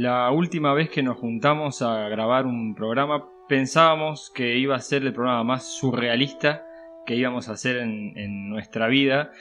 [0.00, 5.02] La última vez que nos juntamos a grabar un programa pensábamos que iba a ser
[5.02, 6.64] el programa más surrealista
[7.04, 9.32] que íbamos a hacer en, nuestra vida,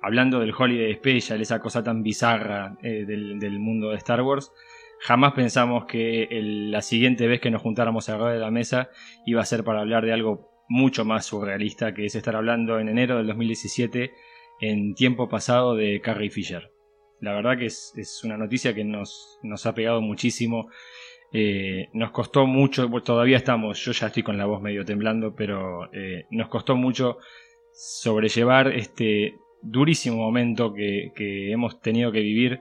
[0.00, 4.52] hablando del Holiday Special, esa cosa tan bizarra eh, del, mundo de Star Wars.
[5.00, 8.90] Jamás pensamos que la siguiente vez que nos juntáramos a grabar de la mesa
[9.26, 12.88] iba a ser para hablar de algo mucho más surrealista, que es estar hablando en
[12.88, 14.12] enero del 2017,
[14.60, 16.72] en tiempo pasado, de Carrie Fisher.
[17.20, 20.68] La verdad que es, una noticia que nos, nos, ha pegado muchísimo.
[21.32, 25.92] Eh, nos costó mucho, todavía estamos, yo ya estoy con la voz medio temblando, pero
[25.92, 27.18] eh, nos costó mucho
[27.72, 31.12] sobrellevar este durísimo momento que,
[31.50, 32.60] hemos tenido que vivir,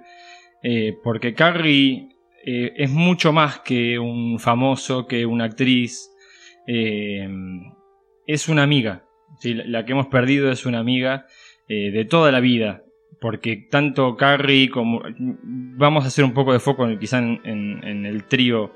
[0.63, 2.09] eh, porque Carrie
[2.49, 6.09] es mucho más que un famoso, que una actriz,
[6.65, 9.03] es una amiga,
[9.43, 11.25] la que hemos perdido es una amiga
[11.67, 12.85] de toda la vida,
[13.19, 15.01] porque tanto Carrie como...
[15.19, 18.73] Vamos a hacer un poco de foco quizá en, el trío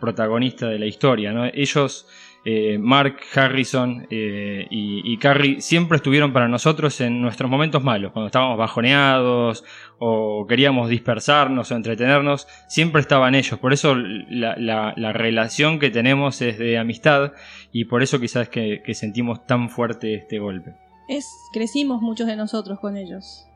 [0.00, 1.46] protagonista de la historia, ¿no?
[1.46, 2.08] Ellos,
[2.48, 8.26] eh, Mark, Harrison eh, y, Carrie, siempre estuvieron para nosotros en nuestros momentos malos, cuando
[8.26, 9.64] estábamos bajoneados
[9.98, 13.58] o queríamos dispersarnos o entretenernos, siempre estaban ellos.
[13.58, 17.32] Por eso la, relación que tenemos es de amistad
[17.72, 20.76] y por eso quizás que, que sentimos tan fuerte este golpe.
[21.08, 23.48] Es, crecimos muchos de nosotros con ellos.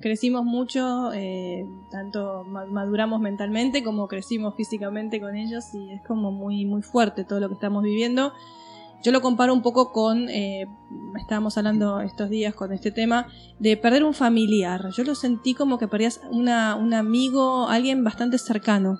[0.00, 6.64] Crecimos mucho, eh, tanto maduramos mentalmente como crecimos físicamente con ellos y es como muy,
[6.64, 8.32] muy fuerte todo lo que estamos viviendo.
[9.02, 10.66] Yo lo comparo un poco con, eh,
[11.20, 13.26] estábamos hablando estos días con este tema,
[13.58, 14.90] de perder un familiar.
[14.96, 18.98] Yo lo sentí como que perdías una, un amigo, alguien bastante cercano,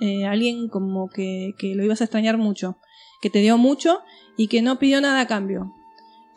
[0.00, 2.76] eh, alguien como que, que lo ibas a extrañar mucho,
[3.20, 4.00] que te dio mucho
[4.36, 5.72] y que no pidió nada a cambio.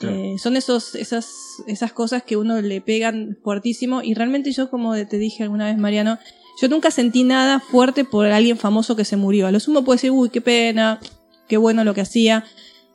[0.01, 4.93] Eh, son esos, esas, esas cosas que uno le pegan fuertísimo y realmente yo, como
[4.93, 6.19] te dije alguna vez, Mariano,
[6.61, 9.47] yo nunca sentí nada fuerte por alguien famoso que se murió.
[9.47, 10.99] A lo sumo puede decir, uy, qué pena,
[11.47, 12.45] qué bueno lo que hacía.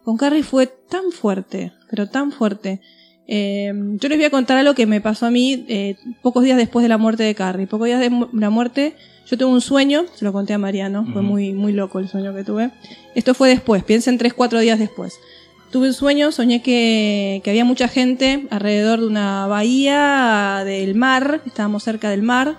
[0.04, 2.80] Con Carrie fue tan fuerte, pero tan fuerte.
[3.26, 6.56] Eh, yo les voy a contar algo que me pasó a mí eh, pocos días
[6.56, 7.66] después de la muerte de Carrie.
[7.66, 8.96] Pocos días de la muerte,
[9.26, 12.34] yo tuve un sueño, se lo conté a Mariano, fue muy, muy loco el sueño
[12.34, 12.70] que tuve.
[13.14, 15.14] Esto fue después, piensen tres, cuatro días después.
[15.72, 21.82] Tuve un sueño, soñé que, había mucha gente alrededor de una bahía del mar, estábamos
[21.82, 22.58] cerca del mar,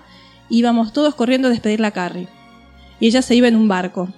[0.50, 2.26] íbamos todos corriendo a despedir a Carrie.
[2.98, 4.08] Y ella se iba en un barco.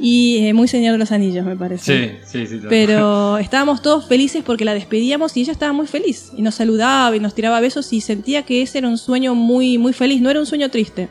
[0.00, 2.18] Y eh, muy señor de los anillos, me parece.
[2.26, 2.66] Sí, sí, sí.
[2.68, 6.32] Pero estábamos todos felices porque la despedíamos y ella estaba muy feliz.
[6.36, 9.78] Y nos saludaba y nos tiraba besos y sentía que ese era un sueño muy,
[9.78, 10.20] muy feliz.
[10.20, 11.08] No era un sueño triste.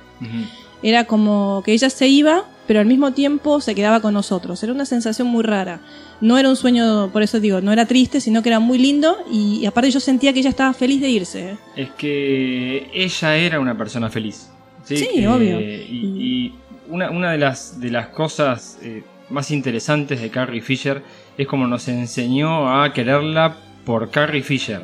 [0.83, 4.61] Era como que ella se iba, pero al mismo tiempo se quedaba con nosotros.
[4.61, 5.79] Era una sensación muy rara
[6.21, 9.17] no era un sueño, por eso digo, no era triste, sino que era muy lindo
[9.31, 11.57] y, aparte yo sentía que ella estaba feliz de irse.
[11.75, 14.49] Es que ella era una persona feliz.
[14.83, 15.59] Sí, obvio.
[15.59, 16.53] Y,
[16.87, 21.01] una, de, las, de las cosas eh, más interesantes de Carrie Fisher
[21.37, 23.55] es como nos enseñó a quererla
[23.85, 24.81] por Carrie Fisher.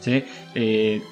[0.00, 0.24] ¿sí?
[0.54, 1.02] Eh,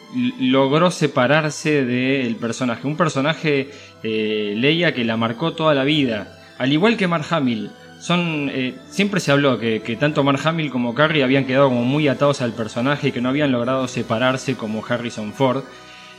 [0.40, 2.86] logró separarse del personaje.
[2.86, 3.68] Un personaje,
[4.02, 6.38] eh, Leia, que la marcó toda la vida.
[6.58, 7.70] Al igual que Mark Hamill
[8.04, 12.06] son eh, siempre se habló que, tanto Mark Hamill como Carrie habían quedado como muy
[12.06, 15.64] atados al personaje y que no habían logrado separarse como Harrison Ford.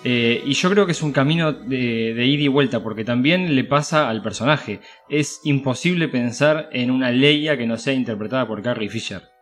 [0.04, 3.56] Eh, y yo creo que es un camino de, de, ida y vuelta, porque también
[3.56, 4.80] le pasa al personaje.
[5.10, 9.35] Es imposible pensar en una Leia que no sea interpretada por Carrie Fisher.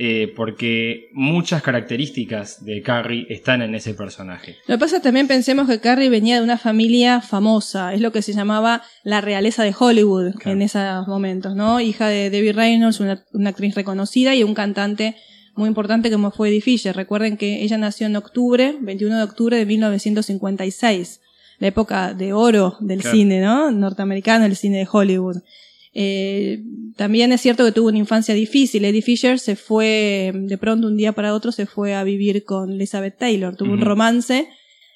[0.00, 4.54] Eh, porque muchas características de Carrie están en ese personaje.
[4.68, 8.22] Lo que pasa también pensemos que Carrie venía de una familia famosa, es lo que
[8.22, 11.80] se llamaba la realeza de Hollywood en esos momentos, ¿no?
[11.80, 15.16] Hija de Debbie Reynolds, una, actriz reconocida y un cantante
[15.56, 16.94] muy importante como fue Eddie Fisher.
[16.94, 21.20] Recuerden que ella nació en octubre, 21 de octubre de 1956,
[21.58, 23.72] la época de oro del cine, ¿no?
[23.72, 25.38] Norteamericano, el cine de Hollywood.
[26.00, 26.62] Eh,
[26.94, 28.84] también es cierto que tuvo una infancia difícil.
[28.84, 32.70] Eddie Fisher se fue, de pronto un día para otro, se fue a vivir con
[32.70, 33.56] Elizabeth Taylor.
[33.56, 34.48] Tuvo un romance.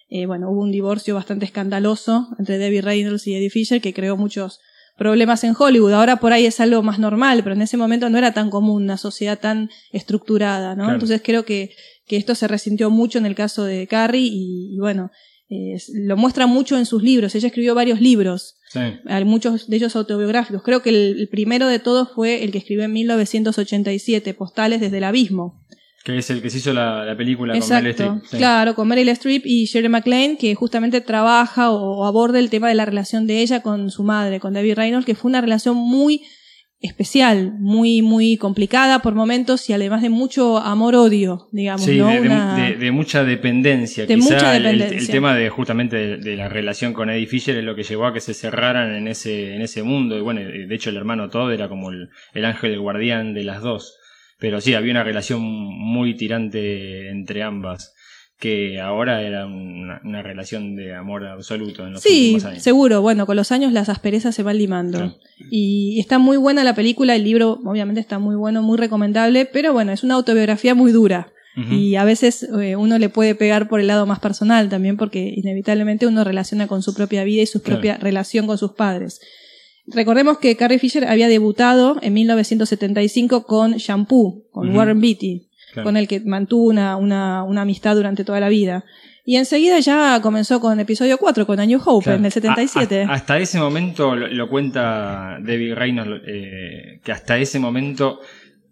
[0.09, 4.17] Eh, bueno, hubo un divorcio bastante escandaloso entre Debbie Reynolds y Eddie Fisher que creó
[4.17, 4.61] muchos
[4.97, 5.93] problemas en Hollywood.
[5.93, 8.85] Ahora por ahí es algo más normal, pero en ese momento no era tan común
[8.85, 10.93] una sociedad tan estructurada, ¿no?
[10.93, 11.75] Entonces creo que,
[12.07, 15.11] que esto se resintió mucho en el caso de Carrie y bueno,
[15.95, 17.35] lo muestra mucho en sus libros.
[17.35, 18.57] Ella escribió varios libros,
[19.25, 20.63] muchos de ellos autobiográficos.
[20.63, 25.05] Creo que el, primero de todos fue el que escribió en 1987, Postales desde el
[25.05, 25.63] Abismo.
[26.05, 28.23] Que es el que se hizo la, película con Meryl Streep.
[28.31, 32.75] Claro, con Meryl Streep y Shirley MacLaine, que justamente trabaja o, aborda el tema de
[32.75, 36.23] la relación de ella con su madre, con Debbie Reynolds, que fue una relación muy
[36.83, 43.25] especial, muy, muy complicada por momentos y además de mucho amor-odio, digamos, sí, de, mucha
[43.25, 44.05] dependencia.
[44.07, 44.99] De mucha dependencia.
[44.99, 48.13] El, tema de justamente de, la relación con Eddie Fisher es lo que llevó a
[48.13, 50.19] que se cerraran en ese, en ese mundo.
[50.19, 53.45] Y bueno, de hecho el hermano Todd era como el, el ángel el guardián de
[53.45, 53.97] las dos.
[54.39, 57.95] Pero sí, había una relación muy tirante entre ambas
[58.43, 63.01] que ahora era una, relación de amor absoluto en los sí, seguro.
[63.01, 65.17] Bueno, con los años las asperezas se van limando.
[65.49, 69.73] Y está muy buena la película, el libro obviamente está muy bueno, muy recomendable, pero
[69.73, 71.33] bueno, es una autobiografía muy dura.
[71.71, 75.33] Y a veces eh, uno le puede pegar por el lado más personal también, porque
[75.37, 79.21] inevitablemente uno relaciona con su propia vida y su propia relación con sus padres.
[79.87, 86.09] Recordemos que Carrie Fisher había debutado en 1975 con Shampoo, con Warren Beatty, con el
[86.09, 88.85] que mantuvo una, una, una, amistad durante toda la vida.
[89.25, 93.07] Y enseguida ya comenzó con episodio 4, con A New Hope, en el 77.
[93.09, 98.21] hasta ese momento, lo, cuenta David Reynolds, eh, que hasta ese momento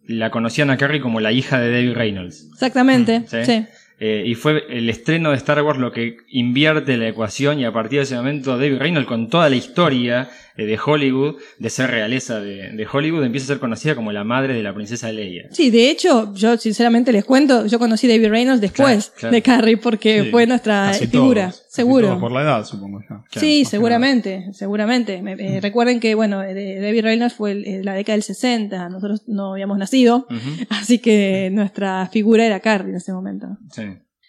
[0.07, 2.49] la conocían a Carrie como la hija de David Reynolds.
[2.53, 3.67] Exactamente, mm, sí.
[4.03, 7.73] Eh, y fue el estreno de Star Wars lo que invierte la ecuación y a
[7.73, 11.91] partir de ese momento David Reynolds con toda la historia eh, de Hollywood, de ser
[11.91, 15.49] realeza de, Hollywood, empieza a ser conocida como la madre de la princesa Leia.
[15.51, 19.77] Sí, de hecho, yo sinceramente les cuento, yo conocí a David Reynolds después de Carrie
[19.77, 22.19] porque fue nuestra figura, seguro.
[22.19, 23.01] por la edad, supongo
[23.31, 25.23] sí, seguramente, seguramente.
[25.23, 25.61] Mm.
[25.63, 30.27] recuerden que, bueno, David Reynolds fue la década del 60, nosotros no habíamos nacido,
[30.69, 33.47] así que nuestra figura era Carrie en ese momento.
[33.73, 33.85] Sí.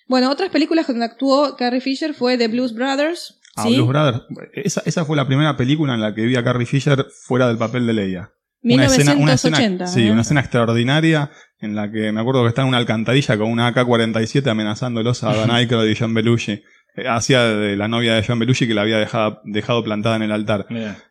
[0.07, 3.39] Bueno, otras películas donde actuó Carrie Fisher fue The Blues Brothers.
[3.55, 4.21] Ah, Blues Brothers.
[4.53, 7.57] Esa, esa, fue la primera película en la que vi a Carrie Fisher fuera del
[7.57, 8.31] papel de Leia.
[8.63, 9.87] 1980.
[9.87, 13.49] sí, una escena extraordinaria en la que me acuerdo que está en una alcantarilla con
[13.49, 16.61] una AK-47 amenazándolos a Don Aykroyd y John Belushi.
[16.95, 20.23] Eh, hacía de la novia de John Belushi que la había dejado, dejado plantada en
[20.23, 20.67] el altar.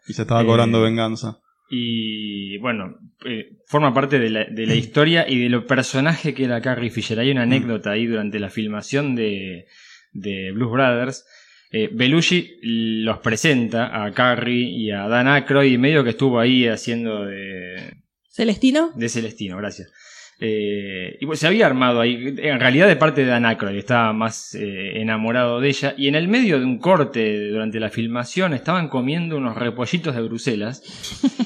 [0.07, 1.41] Y se estaba cobrando eh, venganza.
[1.71, 6.45] Y bueno, eh, forma parte de la, de la, historia y de lo personaje que
[6.45, 7.19] era Carrie Fisher.
[7.19, 7.49] Hay una mm.
[7.49, 9.67] anécdota ahí durante la filmación de,
[10.13, 11.27] de Blues Brothers.
[11.73, 16.67] Eh, Belushi los presenta a Carrie y a Dan Aykroyd y medio que estuvo ahí
[16.67, 17.95] haciendo de...
[18.29, 18.91] ¿Celestino?
[18.97, 19.93] De Celestino, gracias.
[20.43, 24.15] Eh, y pues se había armado ahí, en realidad de parte de Dan Aykroyd, estaba
[24.15, 25.95] más eh, enamorado de ella.
[25.99, 30.23] Y en el medio de un corte durante la filmación estaban comiendo unos repollitos de
[30.23, 30.83] Bruselas.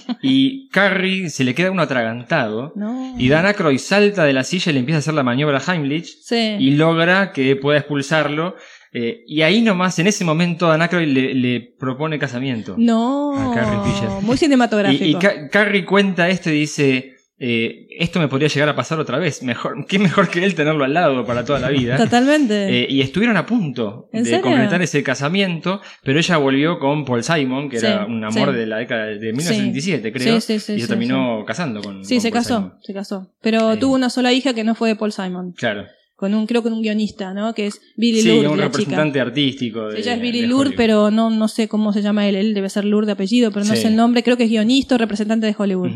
[0.23, 2.73] y Carrie se le queda uno atragantado.
[3.19, 6.19] Y Dan Aykroyd salta de la silla y le empieza a hacer la maniobra Heimlich.
[6.31, 8.55] Y logra que pueda expulsarlo.
[8.93, 12.76] Eh, y ahí nomás, en ese momento, Dan Aykroyd le, propone casamiento.
[12.79, 13.50] No.
[13.50, 14.08] A Carrie Fisher.
[14.23, 15.05] Muy cinematográfico.
[15.05, 17.14] y Carrie cuenta esto y dice
[17.46, 19.43] eh, esto me podría llegar a pasar otra vez.
[19.43, 21.99] Mejor, qué mejor que él tenerlo al lado para toda la vida.
[21.99, 22.85] Totalmente.
[22.85, 27.69] Eh, y estuvieron a punto de completar ese casamiento, pero ella volvió con Paul Simon,
[27.69, 30.37] que era un amor de la década de 1977, creo.
[30.37, 32.02] y se terminó casando con.
[32.02, 33.31] Sí, se casó, se casó.
[33.43, 35.52] Pero tuvo una sola hija que no fue de Paul Simon.
[35.52, 35.85] Claro.
[36.17, 37.52] Con un, creo que un guionista, ¿no?
[37.55, 39.91] Que es Billy sí, un representante artístico.
[39.91, 42.37] ella es Billy Lourdes, pero no, no sé cómo se llama él.
[42.37, 44.23] Él debe ser Lourdes de apellido, pero no sé el nombre.
[44.23, 45.91] Creo que es guionista o representante de Hollywood.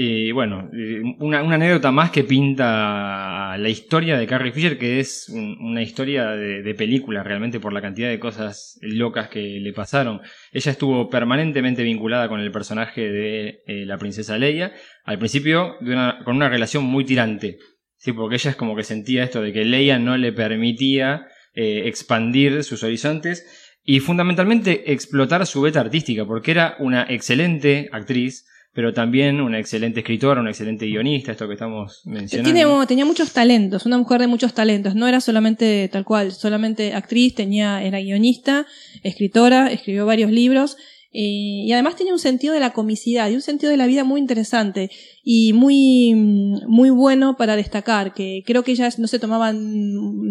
[0.00, 0.70] Y bueno,
[1.18, 6.74] una, anécdota más que pinta la historia de Carrie Fisher, que es una historia de,
[6.76, 10.20] película realmente por la cantidad de cosas locas que le pasaron.
[10.52, 15.74] Ella estuvo permanentemente vinculada con el personaje de eh, la princesa Leia, al principio
[16.24, 17.58] con una relación muy tirante,
[17.96, 18.12] ¿sí?
[18.12, 22.62] porque ella es como que sentía esto de que Leia no le permitía eh, expandir
[22.62, 29.40] sus horizontes y fundamentalmente explotar su beta artística, porque era una excelente actriz pero también
[29.40, 32.86] una excelente escritora, una excelente guionista, esto que estamos mencionando.
[32.86, 37.34] tenía muchos talentos, una mujer de muchos talentos, no era solamente tal cual, solamente actriz,
[37.34, 38.66] tenía, era guionista,
[39.02, 40.76] escritora, escribió varios libros.
[41.10, 44.04] Eh, y además tenía un sentido de la comicidad y un sentido de la vida
[44.04, 44.90] muy interesante
[45.24, 49.56] y muy, muy bueno para destacar, que creo que ellas no se tomaban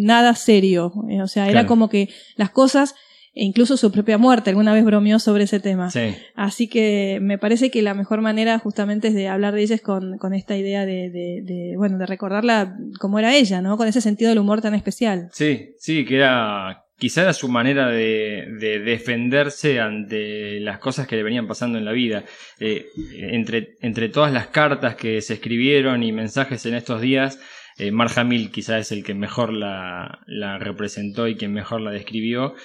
[0.04, 2.94] nada serio, eh, o sea, era como que las cosas
[3.38, 4.50] e incluso su propia muerte.
[4.50, 5.90] Alguna vez bromeó sobre ese tema.
[6.34, 10.18] Así que me parece que la mejor manera justamente es de hablar de ellas con,
[10.18, 13.78] con esta idea de, de, bueno, de recordarla como era ella, ¿no?
[13.78, 15.30] Con ese sentido del humor tan especial.
[15.34, 21.16] Sí, sí, que era, quizá era su manera de, de defenderse ante las cosas que
[21.16, 22.24] le venían pasando en la vida.
[22.60, 22.88] Eh,
[23.20, 27.40] entre, entre todas las cartas que se escribieron y mensajes en estos días,
[27.78, 32.56] eh, Hamill quizá es el que mejor la, la representó y quien mejor la describió.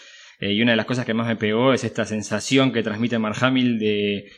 [0.43, 3.17] Eh, y una de las cosas que más me pegó es esta sensación que transmite
[3.17, 4.33] Mark Hamill de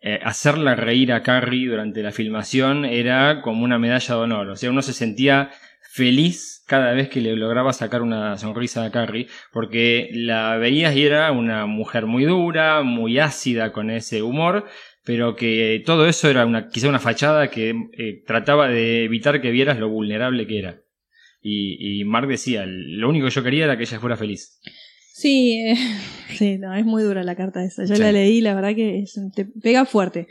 [0.00, 4.50] eh, hacerla reír a Carrie durante la filmación era como una medalla de honor.
[4.50, 5.50] O sea, uno se sentía
[5.90, 11.04] feliz cada vez que le lograba sacar una sonrisa a Carrie, porque la veías y
[11.04, 14.66] era una mujer muy dura, muy ácida con ese humor,
[15.04, 19.50] pero que todo eso era una, quizá una fachada que eh, trataba de evitar que
[19.50, 20.82] vieras lo vulnerable que era.
[21.40, 24.60] Y, y Mark decía, lo único que yo quería era que ella fuera feliz.
[25.12, 25.76] Sí, eh,
[26.36, 27.84] sí, no, es muy dura la carta esa.
[27.84, 29.04] Yo la leí, la verdad que
[29.34, 30.26] te pega fuerte.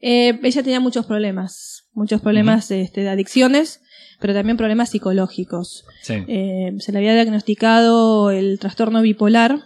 [0.00, 3.80] Eh, ella tenía muchos problemas, muchos problemas este, de adicciones,
[4.20, 5.84] pero también problemas psicológicos.
[6.08, 9.60] Eh, se le había diagnosticado el trastorno bipolar.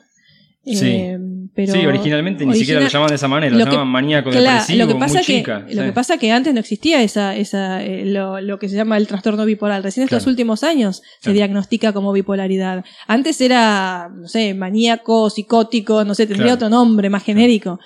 [0.67, 1.17] Sí.
[1.65, 4.95] Sí, originalmente ni siquiera lo llamaban de esa manera, lo, llamaban maníaco depresivo, lo que
[4.97, 5.67] pasa muy que, chica.
[5.71, 8.77] Lo que pasa es que antes no existía esa, esa, eh, lo, lo, que se
[8.77, 9.83] llama el trastorno bipolar.
[9.83, 12.85] Recién en estos últimos años se diagnostica como bipolaridad.
[13.07, 17.79] Antes era, no sé, maníaco, psicótico, no sé, tendría otro nombre más genérico.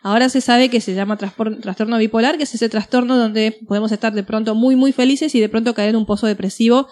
[0.00, 4.14] Ahora se sabe que se llama trastorno bipolar, que es ese trastorno donde podemos estar
[4.14, 6.88] de pronto muy, muy felices y de pronto caer en un pozo depresivo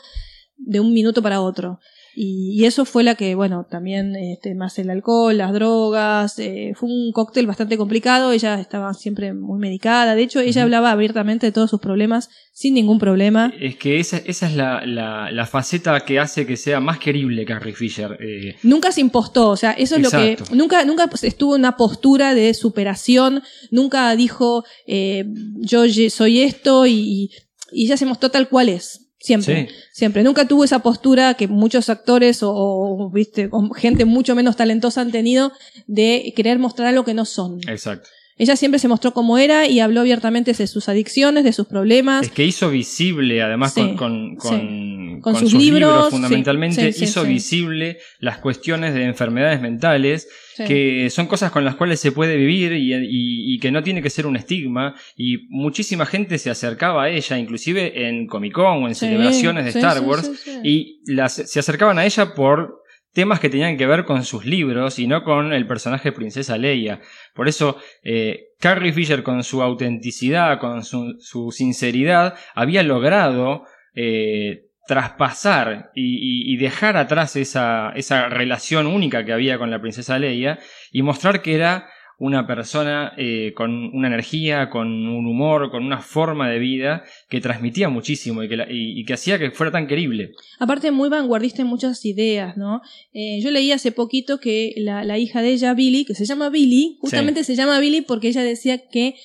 [0.59, 1.81] de un minuto para otro.
[2.19, 6.89] Y, eso fue la que, bueno, también este, más el alcohol, las drogas, eh, fue
[6.89, 11.53] un cóctel bastante complicado, ella estaba siempre muy medicada, de hecho ella hablaba abiertamente de
[11.53, 13.53] todos sus problemas sin ningún problema.
[13.61, 17.75] Es que esa, esa es la, la, faceta que hace que sea más querible Carrie
[17.75, 18.17] Fisher.
[18.19, 18.57] Eh.
[18.63, 22.35] Nunca se impostó, o sea, eso es lo que, nunca, nunca estuvo en una postura
[22.35, 25.27] de superación, nunca dijo eh,
[25.59, 27.31] yo soy esto y,
[27.73, 29.06] y ella se mostró tal cual es.
[29.19, 30.23] Siempre, siempre.
[30.23, 35.53] Nunca tuvo esa postura que muchos actores o, viste, gente mucho menos talentosa han tenido
[35.87, 37.61] de querer mostrar algo que no son.
[37.67, 38.09] Exacto.
[38.39, 42.27] Ella siempre se mostró como era y habló abiertamente de sus adicciones, de sus problemas.
[42.27, 48.93] Es que hizo visible, además con, con, con, sus, libros, fundamentalmente, hizo visible las cuestiones
[48.93, 53.71] de enfermedades mentales, que son cosas con las cuales se puede vivir y, y, que
[53.71, 54.95] no tiene que ser un estigma.
[55.17, 59.71] Y muchísima gente se acercaba a ella, inclusive en Comic Con o en celebraciones de
[59.71, 60.31] Star Wars,
[60.63, 62.83] y las, se acercaban a ella por
[63.17, 67.01] temas que tenían que ver con sus libros y no con el personaje Princesa Leia.
[67.35, 75.91] Por eso, eh, Carrie Fisher con su autenticidad, con su, sinceridad, había logrado eh, traspasar
[75.95, 80.59] y, y, dejar atrás esa, esa relación única que había con la Princesa Leia
[80.93, 81.89] y mostrar que era
[82.19, 87.41] una persona eh, con una energía, con un humor, con una forma de vida que
[87.41, 90.33] transmitía muchísimo y que, y, que hacía que fuera tan querible.
[90.59, 92.81] Aparte, muy vanguardista en muchas ideas, ¿no?
[93.13, 96.49] Eh, yo leí hace poquito que la, la, hija de ella, Billy, que se llama
[96.49, 99.17] Billy, justamente se llama Billy porque ella decía que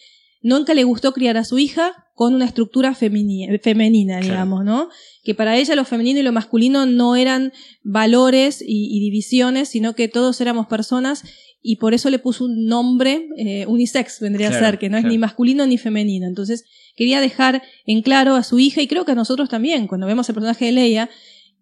[0.41, 4.89] nunca le gustó criar a su hija con una estructura femenina, digamos, ¿no?
[5.23, 7.51] Que para ella lo femenino y lo masculino no eran
[7.83, 11.23] valores y, y divisiones, sino que todos éramos personas
[11.63, 15.03] y por eso le puso un nombre eh, unisex, vendría a ser, que no es
[15.03, 16.25] ni masculino ni femenino.
[16.25, 20.07] Entonces, quería dejar en claro a su hija, y creo que a nosotros también, cuando
[20.07, 21.09] vemos el personaje de Leia,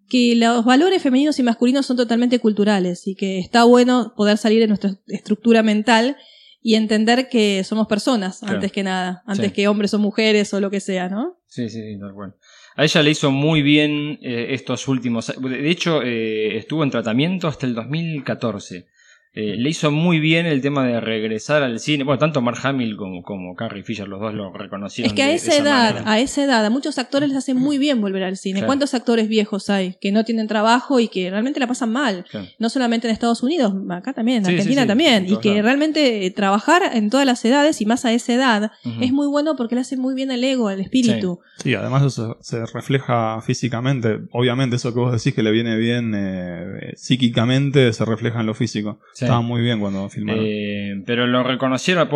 [0.07, 4.59] que los valores femeninos y masculinos son totalmente culturales y que está bueno poder salir
[4.59, 6.15] de nuestra estructura mental
[6.61, 10.69] y entender que somos personas antes que nada, antes que hombres o mujeres o lo
[10.69, 11.37] que sea, ¿no?
[11.47, 12.35] Sí, sí, sí, tal cual.
[12.75, 15.33] A ella le hizo muy bien eh, estos últimos.
[15.37, 18.87] De hecho, eh, estuvo en tratamiento hasta el 2014.
[19.31, 22.03] Eh, le hizo muy bien el tema de regresar al cine.
[22.03, 25.07] Bueno, tanto Mark Hamill como, como Carrie Fisher, los dos lo reconocieron.
[25.07, 28.01] Es que a esa, edad, a esa edad, a muchos actores les hace muy bien
[28.01, 28.65] volver al cine.
[28.65, 32.25] ¿Cuántos actores viejos hay que no tienen trabajo y que realmente la pasan mal?
[32.57, 35.27] No solamente en Estados Unidos, acá también, en Argentina también.
[35.27, 39.11] Y que realmente eh, trabajar en todas las edades y más a esa edad es
[39.11, 41.39] muy bueno porque le hace muy bien al ego, al espíritu.
[41.57, 44.21] Sí, además eso se refleja físicamente.
[44.31, 48.55] Obviamente, eso que vos decís que le viene bien eh, psíquicamente se refleja en lo
[48.55, 48.99] físico.
[49.25, 50.43] Estaba muy bien cuando filmaron.
[50.45, 52.09] Eh, pero lo reconocieron,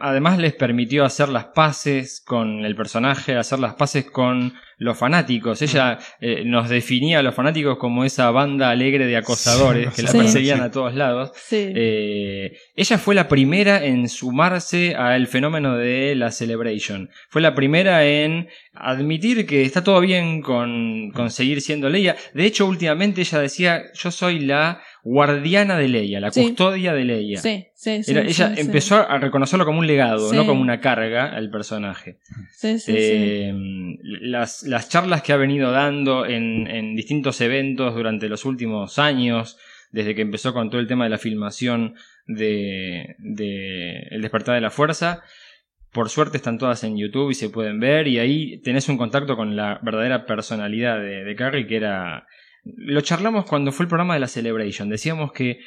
[0.00, 5.62] además les permitió hacer las paces con el personaje, hacer las paces con los fanáticos.
[5.62, 10.12] Ella eh, nos definía a los fanáticos como esa banda alegre de acosadores que la
[10.12, 11.32] perseguían a todos lados.
[11.50, 17.08] Eh, ella fue la primera en sumarse al fenómeno de la Celebration.
[17.28, 22.16] Fue la primera en admitir que está todo bien con, con seguir siendo Leia.
[22.34, 27.40] De hecho, últimamente ella decía, yo soy la guardiana de Leia, la custodia de Leia.
[27.40, 28.10] Sí, sí, sí.
[28.10, 32.18] ella empezó a reconocerlo como un legado, no como una carga al personaje.
[32.64, 33.54] Eh,
[34.02, 39.58] las, las, charlas que ha venido dando en, en, distintos eventos durante los últimos años,
[39.92, 41.94] desde que empezó con todo el tema de la filmación
[42.26, 45.22] de, de El despertar de la fuerza,
[45.92, 49.36] por suerte están todas en YouTube y se pueden ver y ahí tenés un contacto
[49.36, 52.26] con la verdadera personalidad de, de Carrie que era
[52.76, 54.88] lo charlamos cuando fue el programa de la Celebration.
[54.88, 55.58] Decíamos que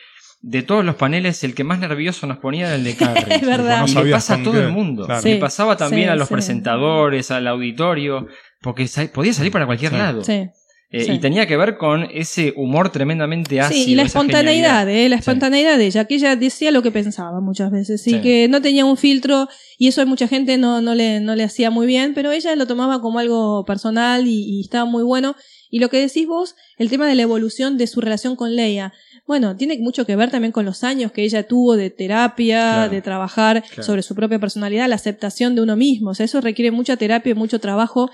[0.42, 3.36] de todos los paneles, el que más nervioso nos ponía era el de Carrie.
[3.36, 3.86] es verdad.
[3.88, 5.08] y le pasa a todo el mundo.
[5.24, 8.28] le pasaba también a los presentadores, al auditorio,
[8.62, 10.24] porque podía salir para cualquier lado.
[10.24, 10.50] Sí.
[10.92, 13.84] Eh, y tenía que ver con ese humor tremendamente ácido.
[13.84, 17.40] Sí, y la espontaneidad, eh, la espontaneidad de ella, que ella decía lo que pensaba
[17.42, 20.96] muchas veces, y que no tenía un filtro, y eso a mucha gente no, no,
[20.96, 24.62] le, no le hacía muy bien, pero ella lo tomaba como algo personal y, y
[24.62, 25.36] estaba muy bueno.
[25.70, 28.94] Y lo que decís vos, el tema de la evolución de su relación con Leia.
[29.28, 33.02] Bueno, tiene mucho que ver también con los años que ella tuvo de terapia, de
[33.02, 36.12] trabajar sobre su propia personalidad, la aceptación de uno mismo.
[36.12, 38.10] O sea, eso requiere mucha terapia y mucho trabajo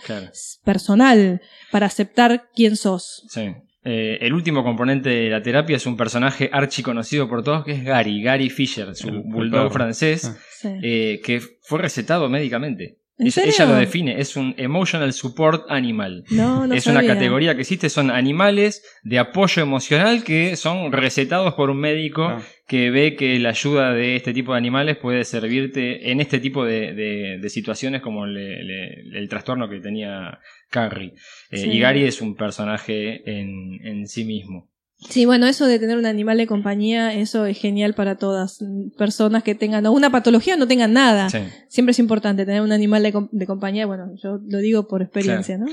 [0.65, 3.23] personal para aceptar quién sos.
[3.29, 3.53] Sí.
[3.87, 7.73] Eh, el último componente de la terapia es un personaje archi conocido por todos que
[7.73, 10.25] es Gary, Gary Fisher, su bulldog francés,
[10.63, 10.79] ah.
[10.81, 16.25] eh, que fue recetado médicamente ella lo define, es un emotional support animal.
[16.29, 21.69] No, es una categoría que existe, son animales de apoyo emocional que son recetados por
[21.69, 22.41] un médico ah.
[22.67, 26.65] que ve que la ayuda de este tipo de animales puede servirte en este tipo
[26.65, 31.13] de, situaciones como el trastorno que tenía Carrie.
[31.51, 34.74] Eh, y Gary es un personaje en sí mismo.
[34.97, 38.63] Sí, bueno, eso de tener un animal de compañía, eso es genial para todas
[38.97, 41.29] personas que tengan una patología o no tengan nada.
[41.67, 43.85] Siempre es importante tener un animal de, compañía.
[43.85, 45.67] Bueno, yo lo digo por experiencia, ¿no?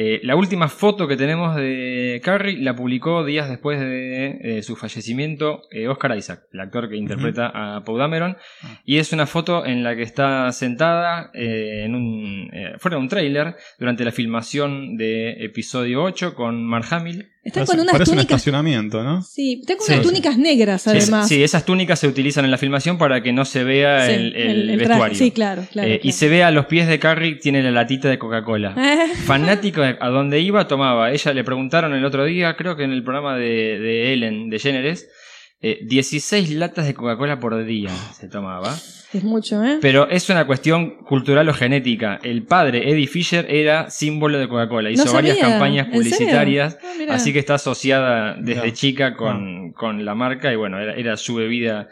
[0.00, 4.76] Eh, la última foto que tenemos de Carrie la publicó días después de eh, su
[4.76, 8.36] fallecimiento eh, Oscar Isaac, el actor que interpreta a Paul Dameron.
[8.62, 8.80] Ah.
[8.84, 13.56] Y es una foto en la que está sentada en un, fuera de un tráiler
[13.80, 17.32] durante la filmación de episodio 8 con Mark Hamill.
[17.48, 19.22] Están con unas parece un estacionamiento, ¿no?
[19.22, 21.28] Sí, están con unas túnicas negras además.
[21.28, 25.16] Sí, esas túnicas se utilizan en la filmación para que no se vea el, vestuario.
[25.16, 28.18] Sí, claro, claro, Y se ve a los pies de Carrie, tiene la latita de
[28.18, 28.74] Coca-Cola.
[29.24, 31.10] Fanático a donde iba tomaba.
[31.10, 34.58] Ella le preguntaron el otro día, creo que en el programa de, de Ellen, de
[35.60, 38.76] Generes, 16 eh, latas de Coca-Cola por día se tomaba.
[39.12, 39.78] Es mucho, ¿eh?
[39.80, 42.20] Pero es una cuestión cultural o genética.
[42.22, 44.90] El padre, Eddie Fisher, era símbolo de Coca-Cola.
[44.90, 46.78] Hizo varias campañas publicitarias.
[46.82, 51.36] Ah, así que está asociada desde chica con, con, la marca y bueno, era, su
[51.36, 51.88] bebida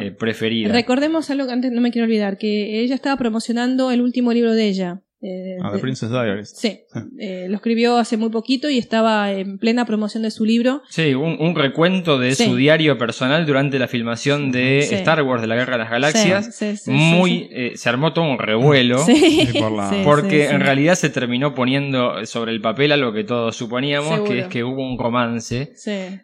[0.00, 0.72] eh, preferida.
[0.72, 4.54] Recordemos algo que antes no me quiero olvidar, que ella estaba promocionando el último libro
[4.54, 5.02] de ella.
[5.22, 6.54] Eh, ah, The Princess Diaries.
[6.60, 6.80] Sí,
[7.18, 10.82] eh, lo escribió hace muy poquito y estaba en plena promoción de su libro.
[10.88, 15.56] Sí, un, recuento de su diario personal durante la filmación de Star Wars de la
[15.56, 16.86] Guerra de las Galaxias.
[16.86, 19.04] muy, eh, se armó todo un revuelo.
[20.04, 24.46] porque en realidad se terminó poniendo sobre el papel algo que todos suponíamos, que es
[24.46, 25.72] que hubo un romance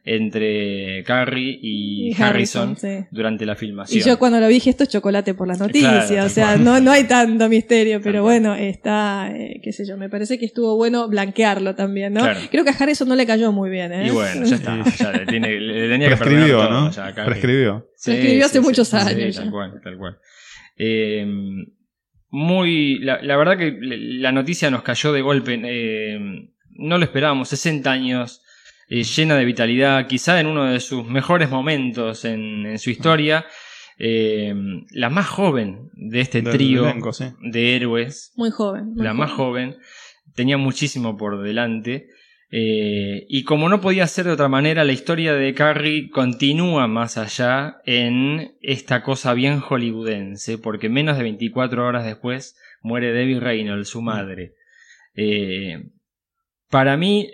[0.04, 2.76] entre Carrie y, Harrison,
[3.10, 4.00] durante la filmación.
[4.00, 6.92] Y yo cuando lo dije, esto es chocolate por las noticias, o sea, no, no
[6.92, 11.08] hay tanto misterio, pero bueno, este eh, qué sé yo, me parece que estuvo bueno
[11.08, 12.24] blanquearlo también, ¿no?
[12.50, 14.06] Creo que a Harrison no le cayó muy bien, ¿eh?
[14.06, 16.90] Y bueno, ya está, ya le, tiene, le tenía que perdonar ¿no?
[16.90, 17.90] Ya, Prescribió.
[18.04, 19.36] Prescribió hace muchos años.
[19.36, 20.18] tal cual, tal cual.
[20.76, 21.66] Em,
[22.28, 27.90] muy, la, verdad que la noticia nos cayó de golpe, em, no lo esperábamos, 60
[27.90, 28.42] años,
[28.88, 33.46] eh, llena de vitalidad, quizá en uno de sus mejores momentos en, en su historia.
[33.98, 34.54] Eh,
[34.90, 36.84] la más joven de este trío
[37.40, 38.32] de héroes.
[38.36, 38.92] Muy joven.
[38.94, 39.76] la más joven.
[40.34, 42.08] Tenía muchísimo por delante.
[42.50, 47.18] Eh, y como no podía ser de otra manera, la historia de Carrie continúa más
[47.18, 53.88] allá en esta cosa bien hollywoodense, porque menos de 24 horas después muere Debbie Reynolds,
[53.88, 54.54] su madre.
[55.14, 55.90] Eh,
[56.70, 57.30] para mí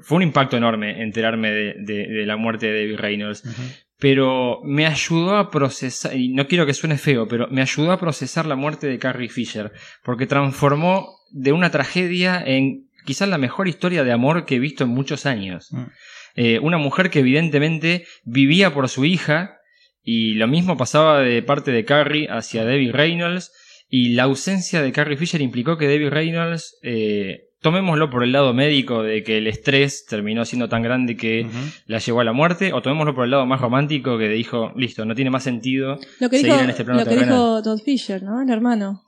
[0.00, 3.44] fue un impacto enorme enterarme de, la muerte de Debbie Reynolds
[4.02, 8.00] pero me ayudó a procesar, y no quiero que suene feo, pero me ayudó a
[8.00, 9.70] procesar la muerte de Carrie Fisher,
[10.02, 14.82] porque transformó de una tragedia en quizás la mejor historia de amor que he visto
[14.82, 15.68] en muchos años.
[15.70, 15.82] Mm.
[16.34, 19.58] Eh, una mujer que evidentemente vivía por su hija,
[20.02, 23.52] y lo mismo pasaba de parte de Carrie hacia Debbie Reynolds,
[23.88, 28.52] y la ausencia de Carrie Fisher implicó que Debbie Reynolds eh, tomémoslo por el lado
[28.52, 31.46] médico de que el estrés terminó siendo tan grande que
[31.86, 35.04] la llevó a la muerte, o tomémoslo por el lado más romántico que dijo, listo,
[35.04, 37.80] no tiene más sentido lo que seguir dijo, en este plano Lo que dijo Todd
[37.80, 38.42] Fisher, ¿no?
[38.42, 39.04] El hermano.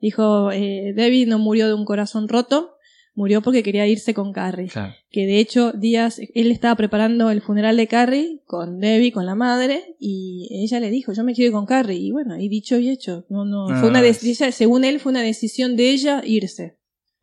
[0.00, 2.76] Dijo, eh, David no murió de un corazón roto,
[3.14, 4.70] murió porque quería irse con Carrie.
[5.10, 9.34] Que de hecho, días, él estaba preparando el funeral de Carrie con Debbie, con la
[9.34, 11.98] madre, y ella le dijo, yo me quiero ir con Carrie.
[11.98, 13.26] Y bueno, y dicho y hecho.
[13.28, 16.77] No, no, fue una ah, según él, fue una decisión de ella irse.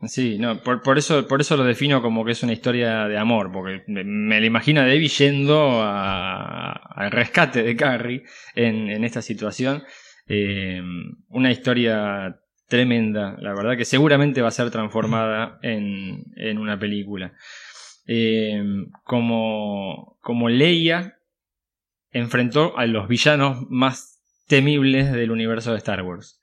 [0.07, 3.51] Sí, no, por, eso, por eso lo defino como que es una historia de amor,
[3.51, 8.23] porque me, lo imagino a yendo al rescate de Carrie
[8.55, 9.83] en, esta situación.
[10.27, 10.81] Eh,
[11.29, 17.33] una historia tremenda, la verdad, que seguramente va a ser transformada en, una película.
[18.07, 18.61] Eh,
[19.03, 21.19] como, como Leia,
[22.11, 26.39] enfrentó a los villanos más temibles del universo de Star Wars.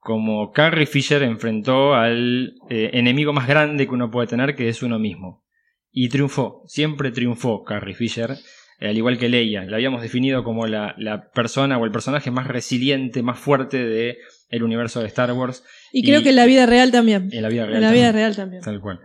[0.00, 4.82] Como Carrie Fisher enfrentó al eh, enemigo más grande que uno puede tener, que es
[4.82, 5.44] uno mismo.
[5.90, 8.36] Y triunfó, siempre triunfó Carrie Fisher,
[8.80, 9.64] al igual que Leia.
[9.64, 10.94] La habíamos definido como la,
[11.34, 14.16] persona o el personaje más resiliente, más fuerte del
[14.50, 15.64] el universo de Star Wars.
[15.92, 17.28] Y creo que en la vida real también.
[17.32, 17.76] En la vida real.
[17.78, 18.62] En la vida real también.
[18.62, 19.00] Tal cual.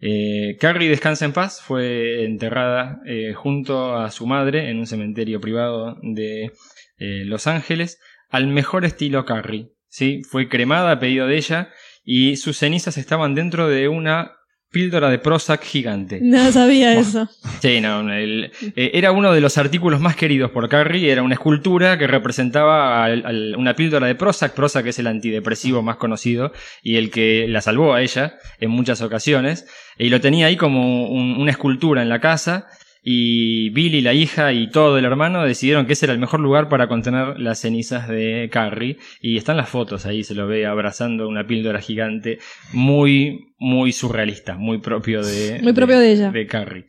[0.00, 5.40] Eh, Carrie descansa en paz, fue enterrada eh, junto a su madre en un cementerio
[5.40, 6.52] privado de
[6.98, 9.70] Los Ángeles, al mejor estilo Carrie.
[9.88, 10.22] ¿Sí?
[10.28, 11.70] Fue cremada a pedido de ella
[12.04, 14.38] y sus cenizas estaban dentro de una
[14.70, 16.20] Píldora de Prozac gigante.
[16.28, 17.28] No sabía eso.
[17.60, 18.12] Sí, no.
[18.12, 21.10] Eh, era uno de los artículos más queridos por Carrie.
[21.10, 23.08] Era una escultura que representaba
[23.56, 24.54] una píldora de Prozac.
[24.54, 29.00] Prozac es el antidepresivo más conocido y el que la salvó a ella en muchas
[29.00, 29.66] ocasiones.
[29.96, 32.68] Y lo tenía ahí como una escultura en la casa
[33.02, 36.68] y Billy, la hija y todo el hermano decidieron que ese era el mejor lugar
[36.68, 38.98] para contener las cenizas de Carrie.
[39.20, 42.38] Y están las fotos ahí, se lo ve abrazando una píldora gigante,
[42.72, 46.30] muy, muy surrealista, muy propio de, muy propio de, ella.
[46.30, 46.86] De Carrie.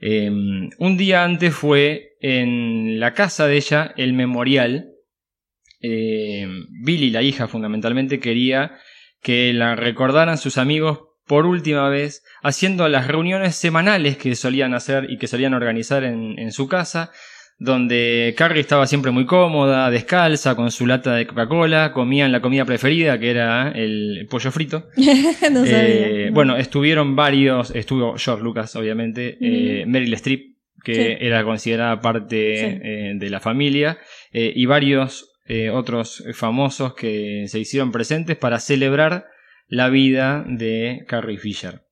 [0.00, 4.92] Em, un día antes fue en la casa de ella el memorial.
[5.80, 8.78] Em, Billy, la hija, fundamentalmente quería
[9.22, 15.06] que la recordaran sus amigos por última vez, haciendo las reuniones semanales que solían hacer
[15.10, 17.12] y que solían organizar en, su casa,
[17.58, 22.64] donde Carrie estaba siempre muy cómoda, descalza, con su lata de Coca-Cola, comían la comida
[22.64, 24.88] preferida, que era el pollo frito.
[25.52, 32.00] no eh, Bueno, estuvieron varios, estuvo George Lucas, obviamente, eh, Meryl Streep, que era considerada
[32.00, 33.98] parte eh, de la familia,
[34.32, 35.34] y varios
[35.72, 39.24] otros famosos que se hicieron presentes para celebrar
[39.68, 41.82] la vida de Carrie Fisher.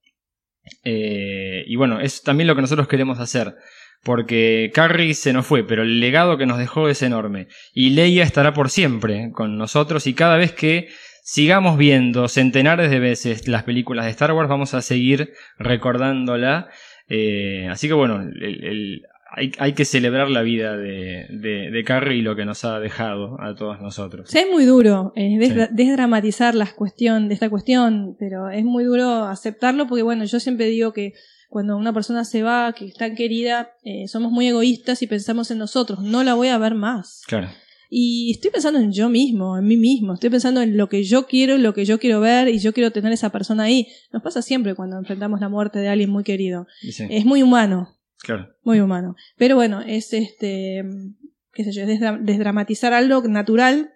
[0.82, 3.54] Eh, y bueno, es también lo que nosotros queremos hacer.
[4.02, 7.48] Porque Carrie se nos fue, pero el legado que nos dejó es enorme.
[7.72, 10.88] Y Leia estará por siempre con nosotros y cada vez que
[11.24, 16.68] sigamos viendo centenares de veces las películas de Star Wars vamos a seguir recordándola.
[17.08, 19.02] Eh, así que bueno, el,
[19.36, 23.54] hay, que celebrar la vida de, de, Carrie y lo que nos ha dejado a
[23.54, 24.34] todos nosotros.
[24.34, 30.02] es muy duro desdramatizar la cuestión, de esta cuestión, pero es muy duro aceptarlo porque,
[30.02, 31.12] bueno, yo siempre digo que
[31.48, 35.58] cuando una persona se va, que está querida, eh, somos muy egoístas y pensamos en
[35.58, 37.22] nosotros, no la voy a ver más.
[37.26, 37.48] Claro.
[37.88, 41.26] Y estoy pensando en yo mismo, en mí mismo, estoy pensando en lo que yo
[41.26, 43.86] quiero, lo que yo quiero ver y yo quiero tener esa persona ahí.
[44.12, 46.66] Nos pasa siempre cuando enfrentamos la muerte de alguien muy querido.
[46.82, 47.95] Es muy humano,
[48.26, 48.48] Claro.
[48.64, 49.14] Muy humano.
[49.36, 50.84] Pero bueno, es este,
[51.52, 53.92] qué sé yo, es desdramatizar algo natural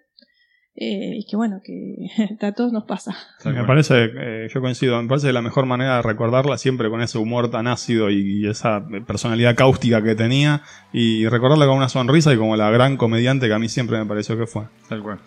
[0.73, 2.07] eh, y que bueno, que
[2.47, 3.13] a todos nos pasa.
[3.43, 7.01] me parece, eh, yo coincido, me parece que la mejor manera de recordarla siempre con
[7.01, 10.61] ese humor tan ácido y, esa personalidad cáustica que tenía
[10.93, 14.05] y recordarla con una sonrisa y como la gran comediante que a mí siempre me
[14.05, 14.63] pareció que fue.
[14.87, 15.19] Tal cual.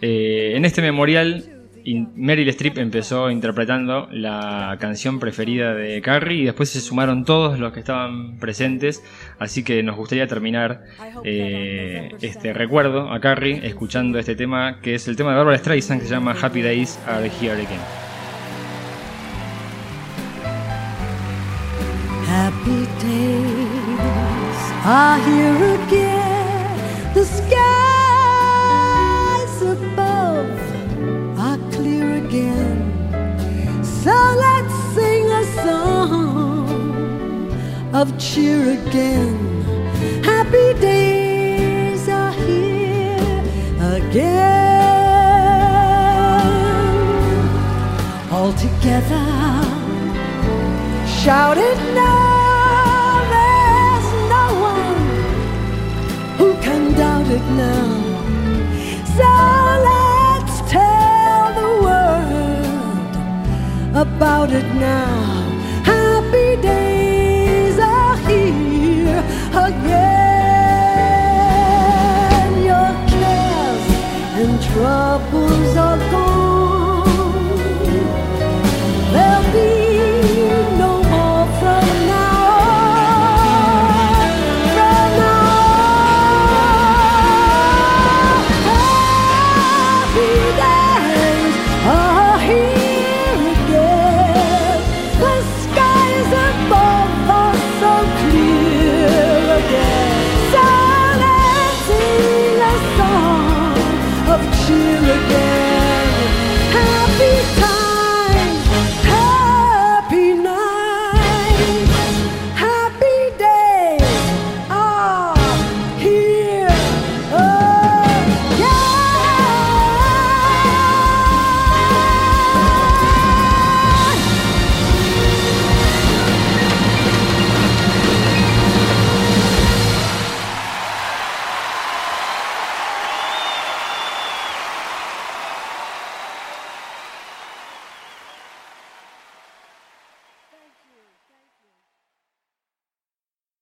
[0.00, 6.70] Eh, en este memorial Meryl Streep empezó interpretando la canción preferida de Carrie y después
[6.70, 9.02] se sumaron todos los que estaban presentes,
[9.38, 10.84] así que nos gustaría terminar
[11.24, 16.00] eh, este recuerdo a Carrie escuchando este tema que es el tema de Barbara Streisand
[16.00, 17.80] que se llama Happy Days Are Here Again.
[22.26, 26.18] Happy days are here again.
[38.00, 39.34] Of cheer again.
[40.22, 43.18] Happy days are here
[43.96, 44.38] again.
[48.30, 49.26] All together,
[51.22, 53.18] shout it now.
[53.34, 55.00] There's no one
[56.38, 57.88] who can doubt it now.
[59.16, 59.30] So
[59.90, 63.14] let's tell the world
[64.06, 65.37] about it now.
[75.18, 76.07] troubles of